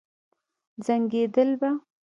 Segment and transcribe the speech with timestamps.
[0.85, 1.69] زنګېدل به.